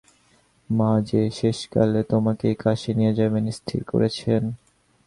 [0.69, 4.43] মা যে শেষকালে তোমাকেই কাশী নিয়ে যাবেন স্থির করেছেন।